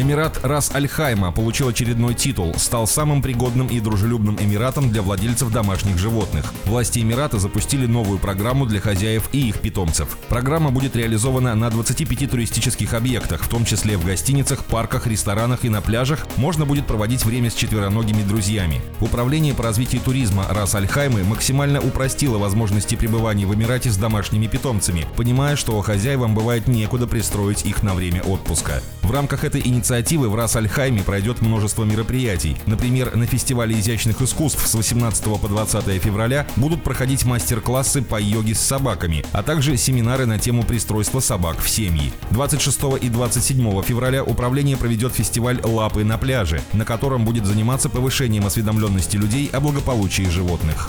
[0.00, 5.98] Эмират Рас Аль-Хайма получил очередной титул, стал самым пригодным и дружелюбным Эмиратом для владельцев домашних
[5.98, 6.54] животных.
[6.66, 10.16] Власти Эмирата запустили новую программу для хозяев и их питомцев.
[10.28, 15.68] Программа будет реализована на 25 туристических объектах, в том числе в гостиницах, парках, ресторанах и
[15.68, 16.28] на пляжах.
[16.36, 18.80] Можно будет проводить время с четвероногими друзьями.
[19.00, 25.06] Управление по развитию туризма Рас Аль-Хаймы максимально упростило возможности пребывания в Эмирате с домашними питомцами,
[25.16, 28.80] понимая, что хозяевам бывает некуда пристроить их на время отпуска.
[29.02, 32.56] В рамках этой инициативы в Рас-Аль-Хайме пройдет множество мероприятий.
[32.66, 38.54] Например, на фестивале изящных искусств с 18 по 20 февраля будут проходить мастер-классы по йоге
[38.54, 42.12] с собаками, а также семинары на тему пристройства собак в семьи.
[42.30, 48.46] 26 и 27 февраля управление проведет фестиваль «Лапы на пляже», на котором будет заниматься повышением
[48.46, 50.88] осведомленности людей о благополучии животных.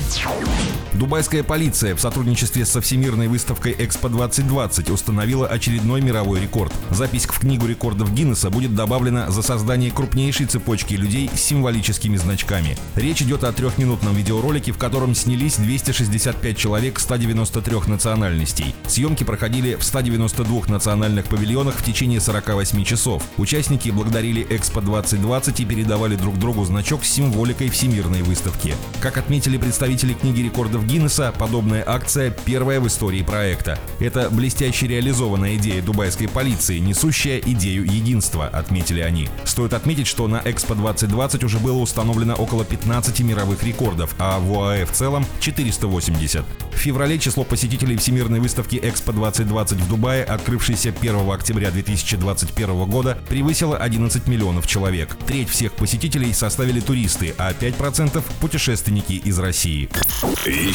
[1.00, 6.74] Дубайская полиция в сотрудничестве со Всемирной выставкой Экспо-2020 установила очередной мировой рекорд.
[6.90, 12.78] Запись в Книгу рекордов Гиннесса будет добавлена за создание крупнейшей цепочки людей с символическими значками.
[12.98, 18.76] Речь идет о трехминутном видеоролике, в котором снялись 265 человек 193 национальностей.
[18.86, 23.24] Съемки проходили в 192 национальных павильонах в течение 48 часов.
[23.38, 28.76] Участники благодарили Экспо 2020 и передавали друг другу значок с символикой Всемирной выставки.
[29.00, 33.78] Как отметили представители книги рекордов Гиннесса, подобная акция первая в истории проекта.
[34.00, 39.30] Это блестяще реализованная идея дубайской полиции, несущая идею единства, отметили они.
[39.44, 44.52] Стоит отметить, что на Экспо 2020 уже было установлено около 15 мировых рекордов, а в
[44.52, 46.44] ОАЭ в целом 480.
[46.74, 53.20] В феврале число посетителей Всемирной выставки Экспо 2020 в Дубае, открывшейся 1 октября 2021 года,
[53.30, 55.16] превысило 11 миллионов человек.
[55.28, 59.88] Треть всех посетителей составили туристы, а 5%– путешественники из России.